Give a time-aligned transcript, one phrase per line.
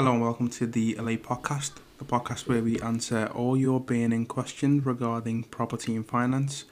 [0.00, 4.24] Hello and welcome to the Elate Podcast, the podcast where we answer all your burning
[4.24, 6.64] questions regarding property and finance.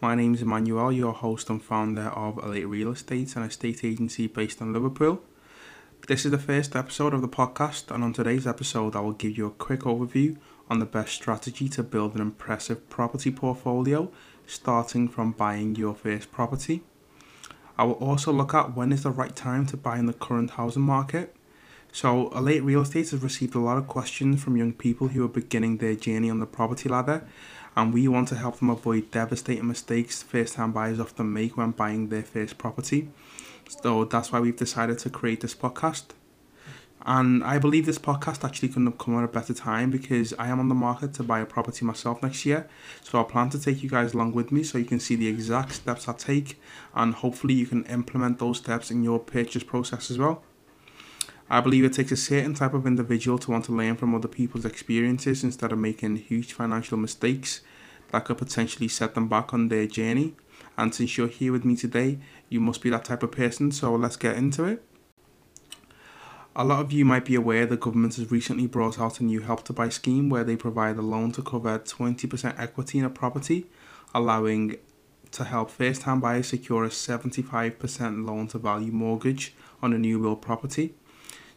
[0.00, 4.28] My name is Emmanuel, your host and founder of Elate Real Estate, an estate agency
[4.28, 5.20] based in Liverpool.
[6.06, 9.36] This is the first episode of the podcast, and on today's episode, I will give
[9.36, 10.36] you a quick overview
[10.68, 14.12] on the best strategy to build an impressive property portfolio,
[14.46, 16.84] starting from buying your first property.
[17.76, 20.50] I will also look at when is the right time to buy in the current
[20.50, 21.34] housing market
[21.92, 25.28] so, Elate Real Estate has received a lot of questions from young people who are
[25.28, 27.26] beginning their journey on the property ladder,
[27.76, 31.72] and we want to help them avoid devastating mistakes first time buyers often make when
[31.72, 33.08] buying their first property.
[33.82, 36.12] So, that's why we've decided to create this podcast.
[37.02, 40.48] And I believe this podcast actually couldn't have come at a better time because I
[40.48, 42.68] am on the market to buy a property myself next year.
[43.02, 45.26] So I plan to take you guys along with me so you can see the
[45.26, 46.60] exact steps I take
[46.94, 50.42] and hopefully you can implement those steps in your purchase process as well.
[51.52, 54.28] I believe it takes a certain type of individual to want to learn from other
[54.28, 57.60] people's experiences instead of making huge financial mistakes
[58.12, 60.36] that could potentially set them back on their journey.
[60.78, 63.96] And since you're here with me today, you must be that type of person, so
[63.96, 64.84] let's get into it.
[66.54, 69.40] A lot of you might be aware the government has recently brought out a new
[69.40, 73.10] Help to Buy scheme where they provide a loan to cover 20% equity in a
[73.10, 73.66] property,
[74.14, 74.76] allowing
[75.32, 80.20] to help first time buyers secure a 75% loan to value mortgage on a new
[80.20, 80.94] build property.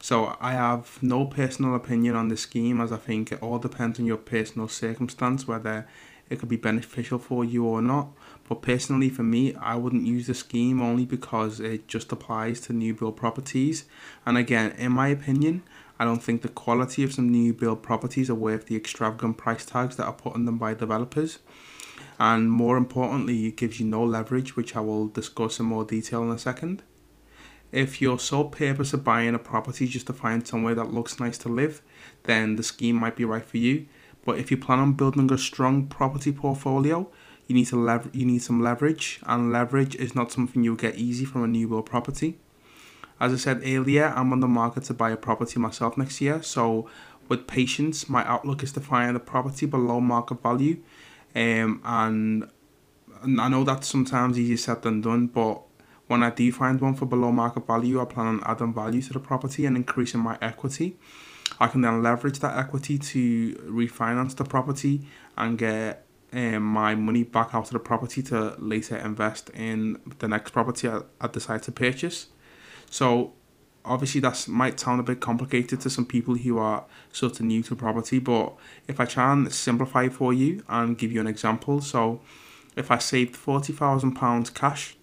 [0.03, 4.01] So I have no personal opinion on the scheme as I think it all depends
[4.01, 5.87] on your personal circumstance whether
[6.29, 8.09] it could be beneficial for you or not.
[8.49, 12.73] But personally for me, I wouldn't use the scheme only because it just applies to
[12.73, 13.85] new build properties.
[14.25, 15.63] And again, in my opinion,
[15.97, 19.63] I don't think the quality of some new build properties are worth the extravagant price
[19.63, 21.39] tags that are put on them by developers.
[22.19, 26.23] And more importantly, it gives you no leverage, which I will discuss in more detail
[26.23, 26.83] in a second.
[27.73, 31.19] If your sole purpose of buying a property is just to find somewhere that looks
[31.19, 31.81] nice to live,
[32.25, 33.87] then the scheme might be right for you.
[34.23, 37.09] But if you plan on building a strong property portfolio,
[37.47, 40.95] you need to lever- you need some leverage, and leverage is not something you'll get
[40.95, 42.37] easy from a new build property.
[43.19, 46.43] As I said earlier, I'm on the market to buy a property myself next year,
[46.43, 46.87] so
[47.27, 50.77] with patience, my outlook is to find a property below market value,
[51.35, 52.47] um, and
[53.25, 55.63] I know that's sometimes easier said than done, but
[56.07, 59.13] when I do find one for below market value, I plan on adding value to
[59.13, 60.97] the property and increasing my equity.
[61.59, 67.23] I can then leverage that equity to refinance the property and get um, my money
[67.23, 71.63] back out of the property to later invest in the next property I, I decide
[71.63, 72.27] to purchase.
[72.89, 73.33] So
[73.85, 77.61] obviously that might sound a bit complicated to some people who are sort of new
[77.63, 78.55] to property but
[78.87, 82.21] if i try and simplify for you and give you an example so
[82.75, 84.95] if i saved 40000 pounds cash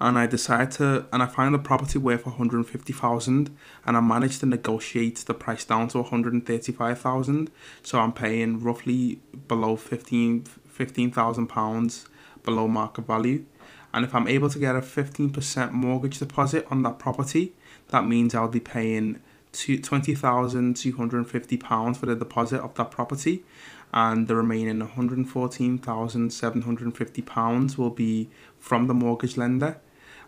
[0.00, 3.56] and I decide to and I find the property worth 150,000
[3.86, 7.50] and I managed to negotiate the price down to 135,000
[7.82, 12.06] so I'm paying roughly below 15 15,000 pounds
[12.42, 13.44] below market value
[13.92, 17.52] and if I'm able to get a 15% mortgage deposit on that property
[17.88, 19.20] that means I'll be paying
[19.52, 23.44] £20,250 for the deposit of that property
[23.92, 28.28] and the remaining £114,750 will be
[28.58, 29.78] from the mortgage lender.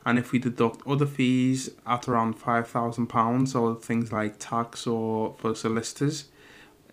[0.06, 5.52] And if we deduct other fees at around £5,000, or things like tax or for
[5.56, 6.26] solicitors,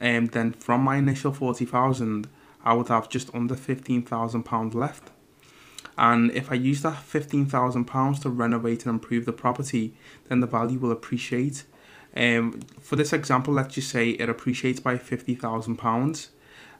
[0.01, 2.27] um, then from my initial 40000
[2.65, 5.11] I would have just under £15,000 left.
[5.95, 9.93] And if I use that £15,000 to renovate and improve the property,
[10.27, 11.65] then the value will appreciate.
[12.17, 16.29] Um, for this example, let's just say it appreciates by £50,000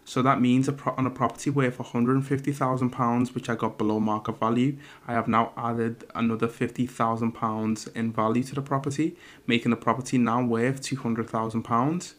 [0.05, 4.77] so that means a on a property worth £150,000, which I got below market value,
[5.07, 9.15] I have now added another £50,000 in value to the property,
[9.47, 12.13] making the property now worth £200,000.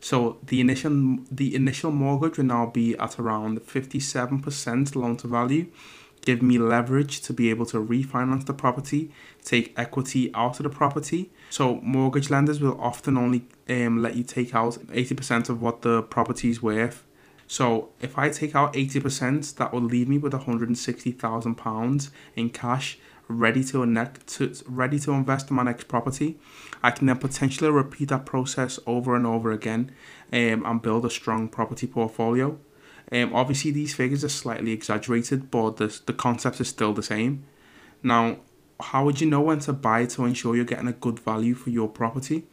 [0.00, 5.66] So the initial the initial mortgage will now be at around 57% loan to value,
[6.20, 9.10] give me leverage to be able to refinance the property,
[9.42, 11.32] take equity out of the property.
[11.50, 16.02] So mortgage lenders will often only um, let you take out 80% of what the
[16.02, 17.02] property is worth
[17.46, 22.98] so if I take out 80%, that will leave me with £160,000 in cash
[23.28, 26.38] ready to, to ready to invest in my next property.
[26.82, 29.92] I can then potentially repeat that process over and over again
[30.32, 32.58] um, and build a strong property portfolio.
[33.12, 37.44] Um, obviously, these figures are slightly exaggerated, but the, the concept is still the same.
[38.02, 38.38] Now,
[38.80, 41.70] how would you know when to buy to ensure you're getting a good value for
[41.70, 42.46] your property?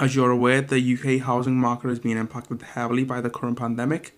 [0.00, 4.16] As you're aware, the UK housing market has been impacted heavily by the current pandemic.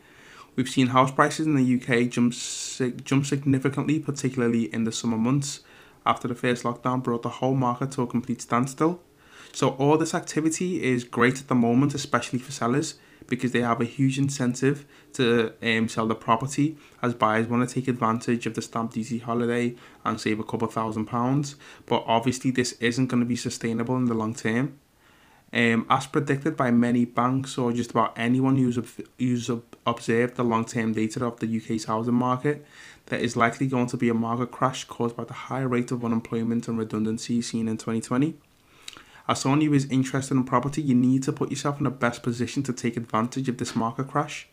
[0.55, 2.35] We've seen house prices in the UK jump,
[3.05, 5.63] jump significantly, particularly in the summer months,
[6.07, 9.01] after the first lockdown brought the whole market to a complete standstill.
[9.53, 12.95] So all this activity is great at the moment, especially for sellers,
[13.27, 17.75] because they have a huge incentive to um, sell the property as buyers want to
[17.75, 19.75] take advantage of the stamp duty holiday
[20.05, 21.57] and save a couple thousand pounds.
[21.87, 24.79] But obviously, this isn't going to be sustainable in the long term.
[25.55, 28.79] Um, as predicted by many banks or just about anyone who's,
[29.19, 29.51] who's
[29.87, 32.65] observed the long term data of the UK's housing market,
[33.07, 36.05] there is likely going to be a market crash caused by the high rate of
[36.05, 38.35] unemployment and redundancy seen in 2020.
[39.29, 42.23] As someone who is interested in property, you need to put yourself in the best
[42.23, 44.49] position to take advantage of this market crash.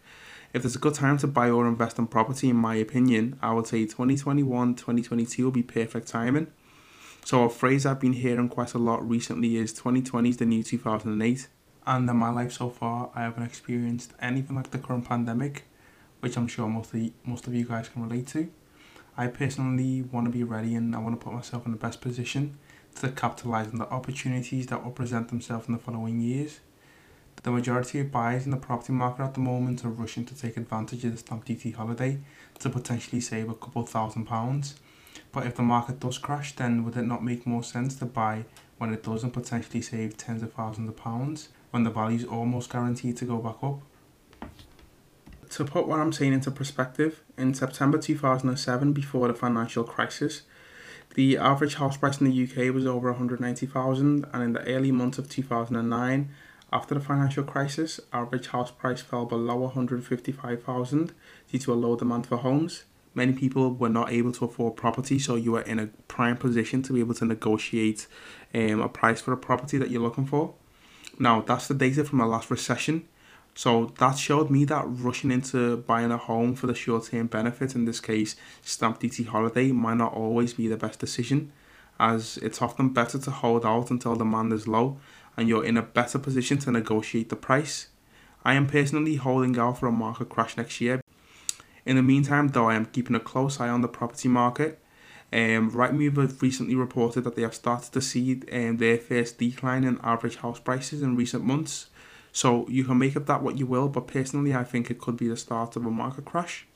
[0.54, 3.54] If there's a good time to buy or invest in property, in my opinion, I
[3.54, 6.48] would say 2021 2022 will be perfect timing.
[7.26, 10.64] So a phrase I've been hearing quite a lot recently is 2020 is the new
[10.64, 11.48] 2008.
[11.86, 15.66] And in my life so far, I haven't experienced anything like the current pandemic,
[16.22, 18.50] which I'm sure most of, most of you guys can relate to.
[19.16, 22.02] I personally want to be ready and I want to put myself in the best
[22.02, 22.58] position
[22.96, 26.60] to capitalise on the opportunities that will present themselves in the following years.
[27.44, 30.58] The majority of buyers in the property market at the moment are rushing to take
[30.58, 32.20] advantage of the stamp duty holiday
[32.60, 34.76] to potentially save a couple thousand pounds
[35.32, 38.46] but if the market does crash, then would it not make more sense to buy
[38.78, 42.72] when it doesn't potentially save tens of thousands of pounds when the value is almost
[42.72, 43.80] guaranteed to go back up?
[45.52, 50.44] To put what I'm saying into perspective, in September 2007, before the financial crisis,
[51.16, 55.18] the average house price in the UK was over 190,000, and in the early months
[55.18, 56.30] of 2009,
[56.72, 61.14] after the financial crisis, average house price fell below 155,000
[61.52, 62.84] due to a low demand for homes
[63.14, 66.82] many people were not able to afford property, so you are in a prime position
[66.84, 68.08] to be able to negotiate
[68.54, 70.54] um, a price for a property that you're looking for.
[71.18, 73.08] Now, that's the data from the last recession.
[73.56, 77.76] So that showed me that rushing into buying a home for the short term benefit,
[77.76, 81.52] in this case, stamp duty holiday, might not always be the best decision,
[82.00, 84.98] as it's often better to hold out until demand is low
[85.36, 87.88] and you're in a better position to negotiate the price.
[88.44, 91.02] I am personally holding out for a market crash next year
[91.90, 94.80] in the meantime, though, I am keeping a close eye on the property market.
[95.34, 99.84] Um, Rightmove have recently reported that they have started to see um, their first decline
[99.84, 101.88] in average house prices in recent months.
[102.32, 105.18] So you can make of that what you will, but personally, I think it could
[105.18, 106.68] be the start of a market crash.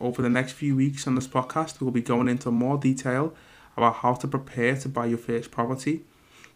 [0.00, 3.34] Over the next few weeks on this podcast, we will be going into more detail
[3.76, 6.04] about how to prepare to buy your first property.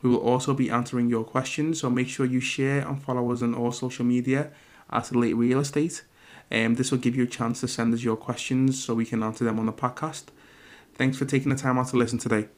[0.03, 3.43] We will also be answering your questions, so make sure you share and follow us
[3.43, 4.53] on all social media
[4.89, 6.05] at Elate Real Estate.
[6.51, 9.23] Um, this will give you a chance to send us your questions so we can
[9.23, 10.25] answer them on the podcast.
[10.95, 12.49] Thanks for taking the time out to listen today.